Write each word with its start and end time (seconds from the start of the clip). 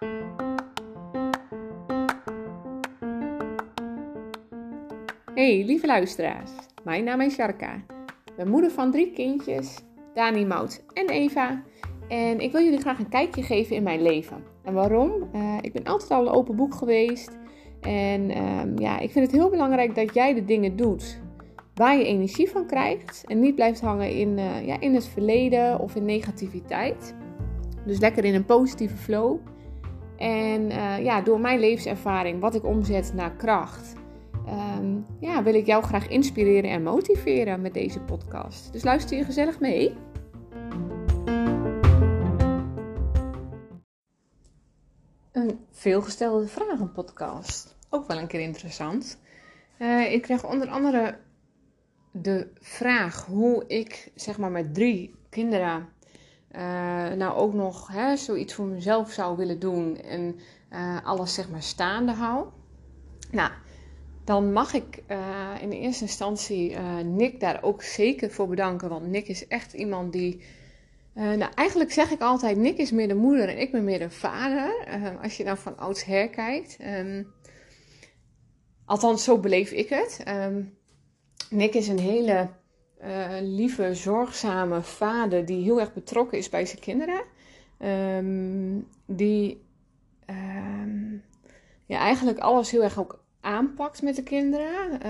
Hey 0.00 0.08
lieve 5.64 5.86
luisteraars, 5.86 6.50
mijn 6.84 7.04
naam 7.04 7.20
is. 7.20 7.38
Ik 7.38 7.76
ben 8.36 8.48
moeder 8.48 8.70
van 8.70 8.90
drie 8.90 9.12
kindjes, 9.12 9.78
Dani, 10.14 10.46
Mout 10.46 10.84
en 10.92 11.08
Eva. 11.08 11.62
En 12.08 12.40
ik 12.40 12.52
wil 12.52 12.62
jullie 12.62 12.80
graag 12.80 12.98
een 12.98 13.08
kijkje 13.08 13.42
geven 13.42 13.76
in 13.76 13.82
mijn 13.82 14.02
leven. 14.02 14.44
En 14.64 14.74
waarom? 14.74 15.28
Uh, 15.34 15.56
ik 15.60 15.72
ben 15.72 15.84
altijd 15.84 16.10
al 16.10 16.26
een 16.26 16.32
open 16.32 16.56
boek 16.56 16.74
geweest. 16.74 17.38
En 17.80 18.44
um, 18.44 18.78
ja, 18.78 18.98
ik 18.98 19.10
vind 19.10 19.26
het 19.26 19.34
heel 19.34 19.50
belangrijk 19.50 19.94
dat 19.94 20.14
jij 20.14 20.34
de 20.34 20.44
dingen 20.44 20.76
doet 20.76 21.20
waar 21.74 21.96
je 21.96 22.04
energie 22.04 22.50
van 22.50 22.66
krijgt. 22.66 23.24
En 23.26 23.40
niet 23.40 23.54
blijft 23.54 23.80
hangen 23.80 24.10
in, 24.10 24.38
uh, 24.38 24.66
ja, 24.66 24.80
in 24.80 24.94
het 24.94 25.06
verleden 25.06 25.78
of 25.78 25.94
in 25.94 26.04
negativiteit. 26.04 27.14
Dus 27.86 27.98
lekker 27.98 28.24
in 28.24 28.34
een 28.34 28.44
positieve 28.44 28.96
flow. 28.96 29.38
En 30.20 30.70
uh, 30.70 31.04
ja, 31.04 31.20
door 31.20 31.40
mijn 31.40 31.60
levenservaring, 31.60 32.40
wat 32.40 32.54
ik 32.54 32.64
omzet 32.64 33.12
naar 33.14 33.36
kracht, 33.36 33.92
um, 34.78 35.06
ja, 35.20 35.42
wil 35.42 35.54
ik 35.54 35.66
jou 35.66 35.84
graag 35.84 36.08
inspireren 36.08 36.70
en 36.70 36.82
motiveren 36.82 37.60
met 37.60 37.74
deze 37.74 38.00
podcast. 38.00 38.72
Dus 38.72 38.82
luister 38.82 39.16
je 39.16 39.24
gezellig 39.24 39.60
mee. 39.60 39.94
Een 45.32 45.58
veelgestelde 45.70 46.46
vragen 46.46 46.92
podcast. 46.92 47.76
Ook 47.90 48.06
wel 48.06 48.18
een 48.18 48.26
keer 48.26 48.40
interessant. 48.40 49.20
Uh, 49.78 50.12
ik 50.12 50.22
kreeg 50.22 50.44
onder 50.44 50.68
andere 50.68 51.18
de 52.10 52.50
vraag 52.60 53.26
hoe 53.26 53.64
ik 53.66 54.10
zeg 54.14 54.38
maar 54.38 54.50
met 54.50 54.74
drie 54.74 55.14
kinderen 55.28 55.88
uh, 56.56 56.60
nou 57.16 57.34
ook 57.34 57.54
nog 57.54 57.88
hè, 57.88 58.16
zoiets 58.16 58.54
voor 58.54 58.66
mezelf 58.66 59.12
zou 59.12 59.36
willen 59.36 59.58
doen 59.58 59.96
en 59.96 60.40
uh, 60.72 61.06
alles 61.06 61.34
zeg 61.34 61.50
maar 61.50 61.62
staande 61.62 62.12
hou. 62.12 62.46
Nou, 63.30 63.50
dan 64.24 64.52
mag 64.52 64.74
ik 64.74 65.02
uh, 65.08 65.18
in 65.60 65.70
eerste 65.70 66.04
instantie 66.04 66.78
Nick 67.04 67.40
daar 67.40 67.62
ook 67.62 67.82
zeker 67.82 68.30
voor 68.30 68.48
bedanken, 68.48 68.88
want 68.88 69.06
Nick 69.06 69.28
is 69.28 69.46
echt 69.46 69.72
iemand 69.72 70.12
die 70.12 70.42
nou, 71.14 71.52
eigenlijk 71.54 71.92
zeg 71.92 72.10
ik 72.10 72.20
altijd, 72.20 72.56
Nick 72.56 72.76
is 72.76 72.90
meer 72.90 73.08
de 73.08 73.14
moeder 73.14 73.48
en 73.48 73.60
ik 73.60 73.72
ben 73.72 73.84
meer 73.84 73.98
de 73.98 74.10
vader. 74.10 74.72
Als 75.22 75.36
je 75.36 75.44
nou 75.44 75.58
van 75.58 75.78
ouds 75.78 76.04
her 76.04 76.28
kijkt. 76.28 76.78
Um, 76.86 77.32
althans, 78.84 79.24
zo 79.24 79.38
beleef 79.38 79.70
ik 79.70 79.88
het. 79.88 80.22
Um, 80.28 80.78
Nick 81.50 81.74
is 81.74 81.88
een 81.88 81.98
hele 81.98 82.48
uh, 83.04 83.26
lieve, 83.40 83.94
zorgzame 83.94 84.82
vader 84.82 85.46
die 85.46 85.62
heel 85.62 85.80
erg 85.80 85.92
betrokken 85.92 86.38
is 86.38 86.48
bij 86.48 86.66
zijn 86.66 86.80
kinderen. 86.80 87.22
Um, 88.16 88.86
die 89.06 89.62
ja, 91.86 91.98
eigenlijk 91.98 92.38
alles 92.38 92.70
heel 92.70 92.82
erg 92.82 92.98
ook 92.98 93.24
aanpakt 93.40 94.02
met 94.02 94.16
de 94.16 94.22
kinderen. 94.22 95.00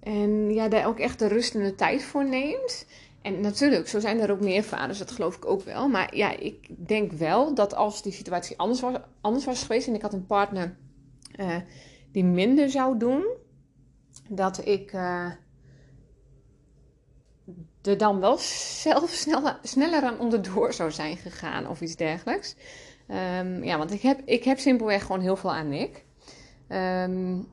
en 0.00 0.54
ja, 0.54 0.68
daar 0.68 0.86
ook 0.86 0.98
echt 0.98 1.18
de 1.18 1.26
rust 1.26 1.54
en 1.54 1.62
de 1.62 1.74
tijd 1.74 2.02
voor 2.02 2.28
neemt. 2.28 2.86
En 3.26 3.40
natuurlijk, 3.40 3.88
zo 3.88 4.00
zijn 4.00 4.20
er 4.20 4.30
ook 4.30 4.40
meer 4.40 4.62
vaders, 4.62 4.98
dat 4.98 5.10
geloof 5.10 5.36
ik 5.36 5.46
ook 5.46 5.62
wel. 5.62 5.88
Maar 5.88 6.16
ja, 6.16 6.36
ik 6.38 6.88
denk 6.88 7.12
wel 7.12 7.54
dat 7.54 7.74
als 7.74 8.02
die 8.02 8.12
situatie 8.12 8.58
anders 8.58 8.80
was, 8.80 8.94
anders 9.20 9.44
was 9.44 9.62
geweest 9.62 9.88
en 9.88 9.94
ik 9.94 10.02
had 10.02 10.12
een 10.12 10.26
partner 10.26 10.76
uh, 11.40 11.56
die 12.12 12.24
minder 12.24 12.70
zou 12.70 12.98
doen, 12.98 13.26
dat 14.28 14.66
ik 14.66 14.92
uh, 14.92 15.30
er 17.86 17.98
dan 17.98 18.20
wel 18.20 18.36
zelf 18.38 19.10
sneller, 19.10 19.58
sneller 19.62 20.02
aan 20.02 20.18
onderdoor 20.18 20.72
zou 20.72 20.90
zijn 20.90 21.16
gegaan 21.16 21.68
of 21.68 21.80
iets 21.80 21.96
dergelijks. 21.96 22.56
Um, 23.38 23.64
ja, 23.64 23.78
want 23.78 23.92
ik 23.92 24.02
heb, 24.02 24.20
ik 24.24 24.44
heb 24.44 24.58
simpelweg 24.58 25.02
gewoon 25.02 25.20
heel 25.20 25.36
veel 25.36 25.52
aan 25.54 25.68
Nick. 25.68 26.04
Um, 26.68 27.48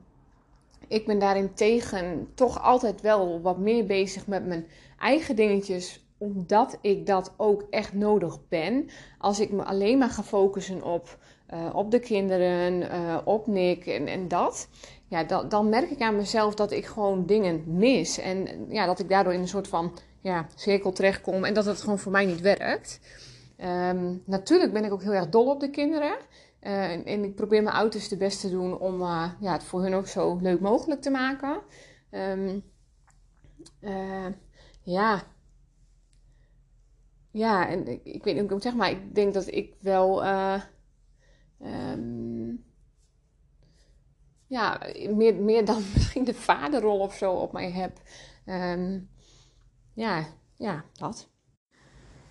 ik 0.88 1.06
ben 1.06 1.18
daarentegen 1.18 2.28
toch 2.34 2.62
altijd 2.62 3.00
wel 3.00 3.40
wat 3.40 3.58
meer 3.58 3.86
bezig 3.86 4.26
met 4.26 4.46
mijn 4.46 4.66
eigen 4.98 5.36
dingetjes, 5.36 6.04
omdat 6.18 6.78
ik 6.80 7.06
dat 7.06 7.34
ook 7.36 7.66
echt 7.70 7.92
nodig 7.92 8.48
ben. 8.48 8.90
Als 9.18 9.40
ik 9.40 9.50
me 9.50 9.64
alleen 9.64 9.98
maar 9.98 10.10
ga 10.10 10.22
focussen 10.22 10.82
op, 10.82 11.18
uh, 11.54 11.74
op 11.74 11.90
de 11.90 11.98
kinderen, 11.98 12.82
uh, 12.82 13.18
op 13.24 13.46
Nick 13.46 13.86
en, 13.86 14.06
en 14.06 14.28
dat, 14.28 14.68
ja, 15.08 15.24
dan, 15.24 15.48
dan 15.48 15.68
merk 15.68 15.90
ik 15.90 16.00
aan 16.00 16.16
mezelf 16.16 16.54
dat 16.54 16.72
ik 16.72 16.86
gewoon 16.86 17.26
dingen 17.26 17.62
mis. 17.66 18.18
En 18.18 18.66
ja, 18.68 18.86
dat 18.86 18.98
ik 18.98 19.08
daardoor 19.08 19.32
in 19.32 19.40
een 19.40 19.48
soort 19.48 19.68
van 19.68 19.92
ja, 20.24 20.46
cirkel 20.54 20.92
terechtkom 20.92 21.44
en 21.44 21.54
dat 21.54 21.64
het 21.64 21.80
gewoon 21.80 21.98
voor 21.98 22.12
mij 22.12 22.26
niet 22.26 22.40
werkt. 22.40 23.00
Um, 23.58 24.22
natuurlijk 24.26 24.72
ben 24.72 24.84
ik 24.84 24.92
ook 24.92 25.02
heel 25.02 25.12
erg 25.12 25.28
dol 25.28 25.50
op 25.50 25.60
de 25.60 25.70
kinderen. 25.70 26.16
Uh, 26.62 27.06
en, 27.06 27.24
ik 27.24 27.34
probeer 27.34 27.62
mijn 27.62 27.76
uiterste 27.76 28.16
best 28.16 28.40
te 28.40 28.50
doen 28.50 28.78
om 28.78 29.00
uh, 29.00 29.32
ja, 29.40 29.52
het 29.52 29.64
voor 29.64 29.82
hun 29.82 29.94
ook 29.94 30.06
zo 30.06 30.38
leuk 30.40 30.60
mogelijk 30.60 31.00
te 31.02 31.10
maken. 31.10 31.60
Um, 32.10 32.62
uh, 33.80 34.26
ja. 34.82 35.22
Ja, 37.30 37.68
en 37.68 37.88
ik, 37.88 38.04
ik 38.04 38.24
weet 38.24 38.34
niet 38.34 38.48
hoe 38.48 38.56
ik 38.56 38.62
zeg, 38.62 38.74
maar 38.74 38.90
ik 38.90 39.14
denk 39.14 39.34
dat 39.34 39.46
ik 39.46 39.74
wel. 39.80 40.26
Um, 41.60 42.64
ja, 44.46 44.80
meer, 45.14 45.34
meer 45.34 45.64
dan 45.64 45.82
misschien 45.94 46.24
de 46.24 46.34
vaderrol 46.34 46.98
of 46.98 47.14
zo 47.14 47.32
op 47.32 47.52
mij 47.52 47.70
heb. 47.70 48.00
Ja, 49.94 50.26
ja, 50.56 50.84
dat. 50.92 51.28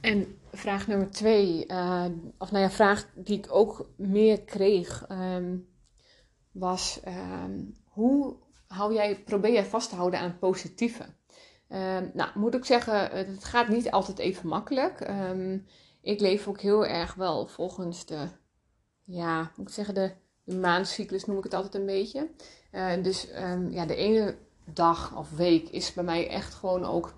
En 0.01 0.37
vraag 0.51 0.87
nummer 0.87 1.11
twee, 1.11 1.65
uh, 1.67 2.05
of 2.37 2.51
nou 2.51 2.63
ja, 2.63 2.69
vraag 2.69 3.07
die 3.15 3.37
ik 3.37 3.47
ook 3.49 3.89
meer 3.97 4.41
kreeg, 4.41 5.05
um, 5.09 5.67
was 6.51 6.99
um, 7.07 7.77
hoe 7.85 8.35
hou 8.67 8.93
jij, 8.93 9.23
probeer 9.23 9.51
jij 9.51 9.65
vast 9.65 9.89
te 9.89 9.95
houden 9.95 10.19
aan 10.19 10.29
het 10.29 10.39
positieve? 10.39 11.03
Um, 11.69 12.11
nou, 12.13 12.29
moet 12.35 12.53
ik 12.53 12.65
zeggen, 12.65 13.09
het 13.11 13.43
gaat 13.43 13.67
niet 13.67 13.91
altijd 13.91 14.19
even 14.19 14.47
makkelijk. 14.47 15.11
ik 16.01 16.19
leef 16.19 16.47
ook 16.47 16.61
heel 16.61 16.85
erg 16.85 17.13
wel 17.13 17.47
volgens 17.47 18.05
de, 18.05 18.27
ja, 19.01 19.51
moet 19.55 19.67
ik 19.67 19.73
zeggen, 19.73 19.93
de, 19.93 20.11
maandcyclus 20.43 21.25
noem 21.25 21.37
ik 21.37 21.43
het 21.43 21.53
altijd 21.53 21.75
een 21.75 21.85
beetje. 21.85 22.29
Uh, 22.71 23.03
dus 23.03 23.27
ja, 23.69 23.85
de 23.85 23.95
ene 23.95 24.37
dag 24.65 25.17
of 25.17 25.31
week 25.35 25.69
is 25.69 25.93
bij 25.93 26.03
mij 26.03 26.29
echt 26.29 26.53
gewoon 26.53 26.85
ook 26.85 27.13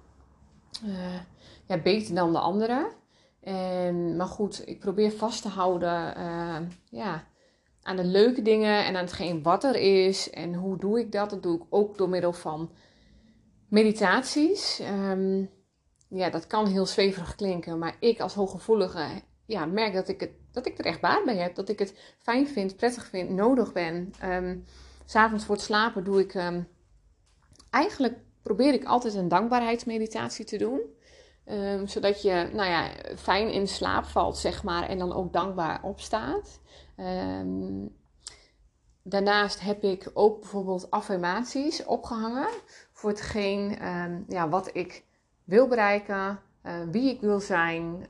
ja, 1.68 1.78
beter 1.78 2.16
dan 2.16 2.31
de 2.31 2.40
andere. 2.40 2.91
En, 3.41 4.16
maar 4.16 4.28
goed, 4.28 4.68
ik 4.68 4.80
probeer 4.80 5.12
vast 5.12 5.41
te 5.41 5.47
houden 5.47 6.18
uh, 6.18 6.58
ja, 6.90 7.28
aan 7.81 7.96
de 7.96 8.03
leuke 8.03 8.41
dingen 8.41 8.85
en 8.85 8.96
aan 8.96 9.03
hetgeen 9.03 9.44
wat 9.44 9.64
er 9.64 9.75
is. 9.75 10.30
En 10.30 10.53
hoe 10.53 10.78
doe 10.78 11.00
ik 11.00 11.12
dat? 11.12 11.30
Dat 11.30 11.44
doe 11.44 11.58
ik 11.58 11.64
ook 11.69 11.97
door 11.97 12.09
middel 12.09 12.34
van 12.34 12.72
meditaties. 13.69 14.81
Um, 15.09 15.50
ja, 16.09 16.30
dat 16.30 16.47
kan 16.47 16.68
heel 16.68 16.85
zweverig 16.85 17.35
klinken, 17.35 17.80
maar 17.80 17.96
ik 18.00 18.19
als 18.19 18.34
hooggevoelige 18.34 19.06
ja, 19.46 19.66
merk 19.66 19.94
dat 19.94 20.08
ik, 20.08 20.19
het, 20.19 20.31
dat 20.52 20.66
ik 20.66 20.78
er 20.78 20.85
echt 20.85 21.02
baat 21.02 21.25
bij 21.25 21.38
heb. 21.38 21.56
Dat 21.56 21.69
ik 21.69 21.80
het 21.80 22.16
fijn 22.18 22.47
vind, 22.47 22.75
prettig 22.75 23.06
vind, 23.06 23.30
nodig 23.30 23.74
ben. 23.74 24.14
Um, 24.24 24.66
S'avonds 25.06 25.46
voor 25.46 25.56
het 25.56 25.64
slapen 25.64 26.03
doe 26.03 26.19
ik... 26.19 26.64
Eigenlijk 27.69 28.18
probeer 28.46 28.74
ik 28.74 28.86
altijd 28.86 29.14
een 29.14 29.28
dankbaarheidsmeditatie 29.28 30.46
te 30.46 30.58
doen. 30.58 30.82
Um, 31.46 31.88
zodat 31.88 32.22
je 32.22 32.50
nou 32.54 32.70
ja, 32.70 32.90
fijn 33.18 33.52
in 33.52 33.68
slaap 33.68 34.06
valt, 34.06 34.38
zeg 34.38 34.64
maar, 34.64 34.90
en 34.90 34.98
dan 34.98 35.14
ook 35.14 35.34
dankbaar 35.34 35.84
opstaat. 35.84 36.60
Um, 36.98 37.96
daarnaast 39.04 39.62
heb 39.62 39.84
ik 39.84 40.12
ook 40.14 40.40
bijvoorbeeld 40.40 40.92
affirmaties 40.92 41.86
opgehangen 41.86 42.48
voor 42.92 43.10
hetgeen 43.10 43.88
um, 43.88 44.26
ja, 44.28 44.50
wat 44.50 44.70
ik 44.74 45.04
wil 45.44 45.68
bereiken, 45.68 46.40
wie 46.92 47.10
ik 47.10 47.22
wil 47.22 47.40
zijn. 47.40 48.08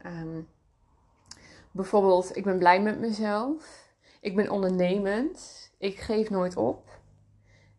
bijvoorbeeld, 1.71 2.37
ik 2.37 2.43
ben 2.43 2.57
blij 2.57 2.81
met 2.81 2.99
mezelf. 2.99 3.93
Ik 4.21 4.35
ben 4.35 4.49
ondernemend. 4.49 5.71
Ik 5.77 5.99
geef 5.99 6.29
nooit 6.29 6.55
op. 6.55 6.94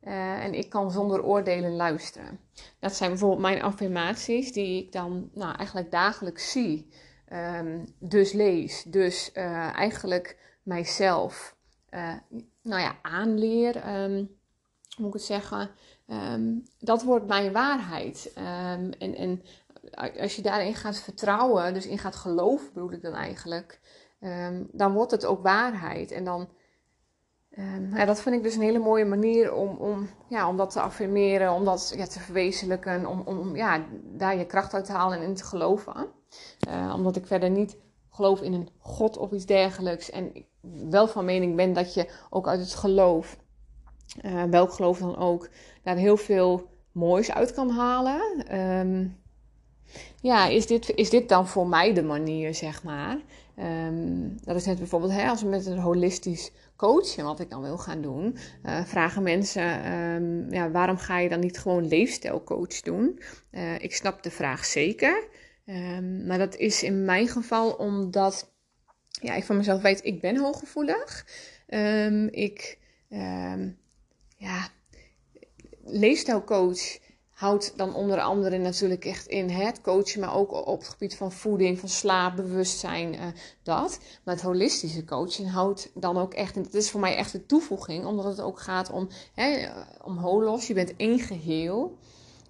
Uh, 0.07 0.45
en 0.45 0.55
ik 0.55 0.71
kan 0.71 0.91
zonder 0.91 1.25
oordelen 1.25 1.77
luisteren. 1.77 2.41
Dat 2.79 2.95
zijn 2.95 3.11
bijvoorbeeld 3.11 3.41
mijn 3.41 3.63
affirmaties 3.63 4.53
die 4.53 4.85
ik 4.85 4.93
dan 4.93 5.31
nou, 5.35 5.57
eigenlijk 5.57 5.91
dagelijks 5.91 6.51
zie. 6.51 6.89
Um, 7.33 7.85
dus 7.99 8.33
lees. 8.33 8.83
Dus 8.83 9.31
uh, 9.35 9.77
eigenlijk 9.77 10.39
mijzelf 10.63 11.57
uh, 11.91 12.13
nou 12.63 12.81
ja, 12.83 12.97
aanleer. 13.03 14.03
Um, 14.03 14.37
moet 14.97 15.09
ik 15.09 15.13
het 15.13 15.23
zeggen? 15.23 15.71
Um, 16.07 16.63
dat 16.79 17.03
wordt 17.03 17.27
mijn 17.27 17.53
waarheid. 17.53 18.33
en, 18.35 18.99
en 18.99 19.43
als 20.21 20.37
je 20.37 20.43
daarin 20.43 20.75
gaat 20.75 20.99
vertrouwen, 20.99 21.75
dus 21.75 21.87
in 21.87 21.99
gaat 21.99 22.17
geloven, 22.17 22.73
bedoel 22.73 22.93
ik 22.93 23.03
dan 23.03 23.15
eigenlijk, 23.15 23.81
dan 24.71 24.93
wordt 24.93 25.11
het 25.11 25.25
ook 25.25 25.43
waarheid. 25.43 26.11
En 26.11 26.25
dan 26.25 26.49
Ja, 27.95 28.05
dat 28.05 28.21
vind 28.21 28.35
ik 28.35 28.43
dus 28.43 28.55
een 28.55 28.63
hele 28.63 28.79
mooie 28.79 29.05
manier 29.05 29.55
om, 29.55 29.77
om, 29.77 30.09
ja, 30.29 30.49
om 30.49 30.57
dat 30.57 30.71
te 30.71 30.81
affirmeren, 30.81 31.53
om 31.53 31.65
dat 31.65 31.93
ja, 31.97 32.07
te 32.07 32.21
verwezenlijken, 32.21 33.07
om, 33.07 33.21
om 33.21 33.57
ja, 33.57 33.85
daar 34.03 34.39
je 34.39 34.47
kracht 34.47 34.75
uit 34.75 34.85
te 34.85 34.93
halen 34.93 35.19
en 35.19 35.25
in 35.25 35.35
te 35.35 35.45
geloven. 35.45 36.07
Uh, 36.69 36.93
omdat 36.97 37.17
ik 37.17 37.27
verder 37.27 37.51
niet 37.51 37.77
geloof 38.11 38.41
in 38.41 38.53
een 38.53 38.69
God 38.79 39.17
of 39.17 39.33
iets 39.33 39.47
dergelijks. 39.47 40.11
En 40.11 40.35
ik 40.35 40.47
wel 40.91 41.09
van 41.09 41.25
mening 41.25 41.57
ben 41.57 41.73
dat 41.73 41.95
je 41.95 42.11
ook 42.31 42.49
uit 42.49 42.61
het 42.61 42.75
geloof, 42.75 43.37
uh, 44.23 44.43
welk 44.43 44.73
geloof 44.73 44.99
dan 44.99 45.17
ook, 45.17 45.49
daar 45.83 45.97
heel 45.97 46.17
veel 46.17 46.69
moois 46.93 47.33
uit 47.33 47.53
kan 47.53 47.71
halen. 47.71 48.47
Ehm, 48.47 49.09
ja, 50.21 50.47
is 50.47 50.67
dit, 50.67 50.91
is 50.95 51.11
dit 51.11 51.29
dan 51.29 51.47
voor 51.47 51.67
mij 51.67 51.95
de 51.95 52.03
manier, 52.03 52.55
zeg 52.55 52.83
maar? 52.83 53.19
Ehm, 53.55 54.29
dat 54.45 54.57
is 54.57 54.65
net 54.67 54.79
bijvoorbeeld 54.79 55.13
hè, 55.13 55.29
als 55.29 55.43
we 55.43 55.49
met 55.49 55.67
een 55.67 55.79
holistisch 55.79 56.53
coachen, 56.77 57.25
wat 57.25 57.41
ik 57.41 57.51
dan 57.51 57.63
wil 57.63 57.79
gaan 57.79 58.03
doen, 58.03 58.37
uh, 58.65 58.85
vragen 58.85 59.23
mensen: 59.23 59.85
ehm, 59.85 60.55
ja, 60.55 60.71
waarom 60.71 60.97
ga 60.97 61.19
je 61.19 61.29
dan 61.29 61.41
niet 61.41 61.59
gewoon 61.59 61.89
leefstijlcoach 61.89 62.81
doen? 62.81 63.21
Uh, 63.51 63.79
ik 63.79 63.95
snap 63.95 64.23
de 64.23 64.31
vraag 64.31 64.65
zeker. 64.65 65.29
Um, 65.67 66.27
maar 66.27 66.39
dat 66.39 66.57
is 66.57 66.83
in 66.83 67.05
mijn 67.05 67.29
geval 67.29 67.73
omdat 67.73 68.53
ja, 69.09 69.35
ik 69.35 69.45
van 69.45 69.57
mezelf 69.57 69.83
weet, 69.83 70.05
ik 70.05 70.21
ben 70.21 70.37
hooggevoelig. 70.37 71.27
Um, 71.69 72.29
ik, 72.29 72.79
ja, 74.37 74.69
leefstijlcoach 75.85 76.99
houdt 77.37 77.73
dan 77.77 77.95
onder 77.95 78.21
andere 78.21 78.59
natuurlijk 78.59 79.05
echt 79.05 79.27
in 79.27 79.51
het 79.51 79.81
coachen, 79.81 80.21
maar 80.21 80.35
ook 80.35 80.67
op 80.67 80.79
het 80.79 80.89
gebied 80.89 81.17
van 81.17 81.33
voeding, 81.33 81.79
van 81.79 81.89
slaap, 81.89 82.37
bewustzijn, 82.37 83.15
uh, 83.15 83.21
dat. 83.63 83.99
Maar 84.25 84.35
het 84.35 84.45
holistische 84.45 85.05
coaching 85.05 85.51
houdt 85.51 85.91
dan 85.95 86.19
ook 86.19 86.35
echt, 86.35 86.57
en 86.57 86.63
dat 86.63 86.75
is 86.75 86.91
voor 86.91 87.01
mij 87.01 87.17
echt 87.17 87.33
de 87.33 87.47
toevoeging, 87.47 88.05
omdat 88.05 88.25
het 88.25 88.41
ook 88.41 88.61
gaat 88.61 88.91
om, 88.91 89.09
hè, 89.35 89.69
om 90.05 90.17
holos, 90.17 90.67
je 90.67 90.75
bent 90.75 90.97
één 90.97 91.19
geheel. 91.19 91.99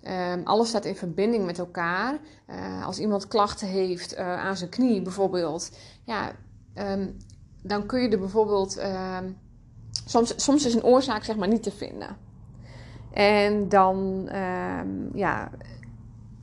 Um, 0.02 0.42
alles 0.44 0.68
staat 0.68 0.84
in 0.84 0.96
verbinding 0.96 1.44
met 1.44 1.58
elkaar. 1.58 2.18
Uh, 2.50 2.86
als 2.86 2.98
iemand 2.98 3.28
klachten 3.28 3.68
heeft 3.68 4.16
aan 4.16 4.56
zijn 4.56 4.70
knie 4.70 5.02
bijvoorbeeld, 5.02 5.70
ja, 6.04 6.32
um, 6.74 7.16
dan 7.62 7.86
kun 7.86 8.00
je 8.00 8.08
er 8.08 8.18
bijvoorbeeld, 8.18 8.78
um, 8.78 9.38
soms, 10.04 10.32
soms 10.36 10.66
is 10.66 10.74
een 10.74 10.84
oorzaak 10.84 11.24
zeg 11.24 11.36
maar 11.36 11.48
niet 11.48 11.62
te 11.62 11.72
vinden. 11.72 12.25
En 13.16 13.68
dan 13.68 14.28
um, 14.34 15.10
ja, 15.14 15.50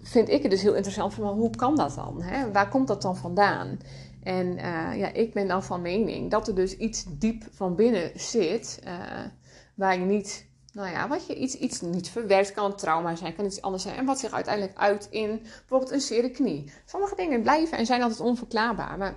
vind 0.02 0.30
ik 0.30 0.42
het 0.42 0.52
dus 0.52 0.62
heel 0.62 0.74
interessant 0.74 1.14
van 1.14 1.24
hoe 1.24 1.50
kan 1.50 1.76
dat 1.76 1.96
dan? 1.96 2.22
Hè? 2.22 2.52
Waar 2.52 2.70
komt 2.70 2.88
dat 2.88 3.02
dan 3.02 3.18
vandaan? 3.18 3.80
En 4.24 4.48
uh, 4.48 4.98
ja, 4.98 5.14
ik 5.14 5.34
ben 5.34 5.48
dan 5.48 5.64
van 5.64 5.82
mening 5.82 6.32
dat 6.32 6.48
er 6.48 6.56
dus 6.56 6.78
iets 6.78 7.06
diep 7.10 7.44
van 7.52 7.76
binnen 7.76 8.12
zit, 8.16 8.80
uh, 8.86 8.92
waar 9.76 10.00
je 10.00 10.06
niet, 10.06 10.46
nou 10.72 10.90
ja, 10.90 11.08
wat 11.08 11.28
je 11.28 11.36
iets, 11.36 11.56
iets 11.56 11.82
niet 11.82 12.10
verwerkt, 12.10 12.54
kan 12.54 12.76
trauma 12.76 13.16
zijn, 13.16 13.36
kan 13.36 13.46
iets 13.46 13.62
anders 13.62 13.84
zijn. 13.84 13.96
En 13.96 14.06
wat 14.06 14.20
zich 14.20 14.32
uiteindelijk 14.32 14.78
uit 14.78 15.08
in 15.10 15.42
bijvoorbeeld 15.42 15.92
een 15.92 16.02
zere 16.02 16.30
knie. 16.30 16.72
Sommige 16.86 17.16
dingen 17.16 17.42
blijven 17.42 17.78
en 17.78 17.86
zijn 17.86 18.02
altijd 18.02 18.20
onverklaarbaar, 18.20 18.98
maar 18.98 19.16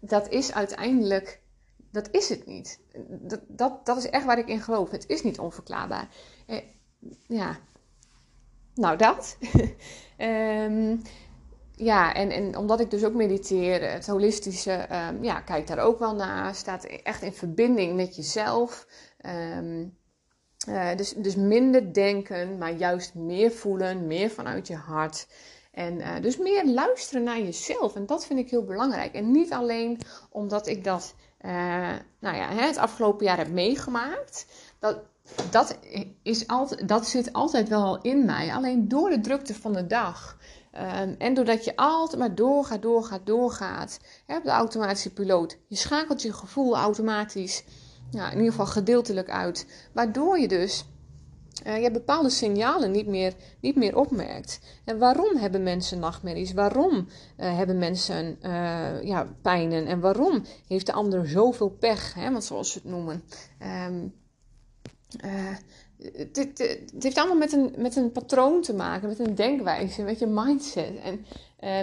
dat 0.00 0.28
is 0.28 0.52
uiteindelijk 0.52 1.40
dat 1.90 2.08
is 2.10 2.28
het 2.28 2.46
niet. 2.46 2.80
Dat, 3.08 3.40
dat, 3.48 3.86
dat 3.86 3.96
is 3.96 4.10
echt 4.10 4.24
waar 4.24 4.38
ik 4.38 4.48
in 4.48 4.60
geloof. 4.60 4.90
Het 4.90 5.08
is 5.08 5.22
niet 5.22 5.38
onverklaarbaar. 5.38 6.08
Eh, 6.46 6.58
ja, 7.26 7.58
nou 8.74 8.96
dat. 8.96 9.36
um, 10.18 11.02
ja, 11.90 12.14
en, 12.14 12.30
en 12.30 12.56
omdat 12.56 12.80
ik 12.80 12.90
dus 12.90 13.04
ook 13.04 13.14
mediteer, 13.14 13.92
het 13.92 14.06
holistische, 14.06 14.86
um, 15.10 15.24
ja, 15.24 15.40
kijk 15.40 15.66
daar 15.66 15.78
ook 15.78 15.98
wel 15.98 16.14
naar. 16.14 16.54
Staat 16.54 16.84
echt 16.84 17.22
in 17.22 17.32
verbinding 17.32 17.96
met 17.96 18.16
jezelf. 18.16 18.86
Um, 19.56 19.96
uh, 20.68 20.96
dus, 20.96 21.12
dus 21.16 21.36
minder 21.36 21.92
denken, 21.94 22.58
maar 22.58 22.72
juist 22.72 23.14
meer 23.14 23.50
voelen, 23.50 24.06
meer 24.06 24.30
vanuit 24.30 24.66
je 24.66 24.76
hart. 24.76 25.26
En 25.72 25.98
uh, 25.98 26.20
dus 26.20 26.36
meer 26.36 26.66
luisteren 26.66 27.22
naar 27.22 27.40
jezelf. 27.40 27.94
En 27.94 28.06
dat 28.06 28.26
vind 28.26 28.38
ik 28.38 28.50
heel 28.50 28.64
belangrijk. 28.64 29.14
En 29.14 29.30
niet 29.30 29.52
alleen 29.52 30.00
omdat 30.30 30.66
ik 30.66 30.84
dat 30.84 31.14
uh, 31.40 31.50
nou 32.18 32.36
ja, 32.36 32.48
het 32.48 32.76
afgelopen 32.76 33.26
jaar 33.26 33.36
heb 33.36 33.50
meegemaakt. 33.50 34.46
Dat, 34.78 34.98
dat, 35.50 35.78
is 36.22 36.46
altijd, 36.46 36.88
dat 36.88 37.06
zit 37.06 37.32
altijd 37.32 37.68
wel 37.68 38.00
in 38.00 38.24
mij. 38.24 38.54
Alleen 38.54 38.88
door 38.88 39.10
de 39.10 39.20
drukte 39.20 39.54
van 39.54 39.72
de 39.72 39.86
dag. 39.86 40.38
Um, 40.74 41.14
en 41.18 41.34
doordat 41.34 41.64
je 41.64 41.76
altijd 41.76 42.18
maar 42.18 42.34
doorgaat, 42.34 42.82
doorgaat, 42.82 43.26
doorgaat. 43.26 43.98
Hè, 44.26 44.36
op 44.36 44.44
de 44.44 44.50
automatische 44.50 45.12
piloot. 45.12 45.58
Je 45.66 45.76
schakelt 45.76 46.22
je 46.22 46.32
gevoel 46.32 46.76
automatisch. 46.76 47.64
Ja, 48.10 48.30
in 48.30 48.36
ieder 48.36 48.50
geval 48.50 48.66
gedeeltelijk 48.66 49.30
uit. 49.30 49.66
Waardoor 49.92 50.38
je 50.38 50.48
dus 50.48 50.84
uh, 51.66 51.82
je 51.82 51.90
bepaalde 51.90 52.30
signalen 52.30 52.90
niet 52.90 53.06
meer, 53.06 53.34
niet 53.60 53.76
meer 53.76 53.96
opmerkt. 53.96 54.60
En 54.84 54.98
waarom 54.98 55.36
hebben 55.36 55.62
mensen 55.62 55.98
nachtmerries? 55.98 56.52
Waarom 56.52 56.94
uh, 56.96 57.56
hebben 57.56 57.78
mensen 57.78 58.38
uh, 58.42 59.02
ja, 59.02 59.26
pijnen? 59.42 59.86
En 59.86 60.00
waarom 60.00 60.44
heeft 60.66 60.86
de 60.86 60.92
ander 60.92 61.28
zoveel 61.28 61.70
pech? 61.70 62.14
Hè? 62.14 62.30
Want 62.30 62.44
zoals 62.44 62.72
ze 62.72 62.78
het 62.78 62.88
noemen. 62.88 63.22
Um, 63.88 64.14
het, 65.98 66.36
het, 66.36 66.92
heeft 66.98 67.18
allemaal 67.18 67.36
met 67.36 67.52
een, 67.52 67.74
met 67.76 67.96
een 67.96 68.12
patroon 68.12 68.60
te 68.60 68.74
maken, 68.74 69.08
met 69.08 69.18
een 69.18 69.34
denkwijze, 69.34 70.02
met 70.02 70.18
je 70.18 70.26
mindset. 70.26 70.98
En 71.02 71.26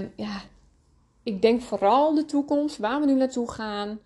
um, 0.03 0.11
ja, 0.15 0.41
ik 1.23 1.41
denk 1.41 1.61
vooral 1.61 2.13
de 2.13 2.25
toekomst, 2.25 2.77
waar 2.77 2.99
we 2.99 3.05
nu 3.05 3.13
naartoe 3.13 3.51
gaan, 3.51 3.99